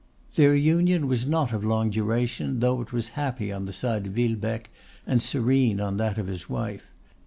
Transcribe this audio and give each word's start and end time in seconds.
Their 0.33 0.55
union 0.55 1.07
was 1.07 1.27
not 1.27 1.53
of 1.53 1.63
long 1.63 1.91
duration, 1.91 2.59
though 2.59 2.81
it 2.81 2.91
was 2.91 3.09
happy 3.09 3.51
on 3.51 3.65
the 3.65 3.71
side 3.71 4.07
of 4.07 4.13
Villebecque, 4.13 4.71
and 5.05 5.21
serene 5.21 5.79
on 5.79 5.97
that 5.97 6.17
of 6.17 6.25
his 6.25 6.49
wife. 6.49 6.89